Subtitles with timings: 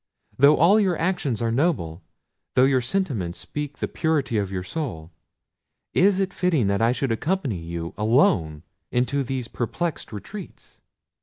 [0.35, 2.01] "Though all your actions are noble,
[2.55, 5.11] though your sentiments speak the purity of your soul,
[5.93, 10.81] is it fitting that I should accompany you alone into these perplexed retreats?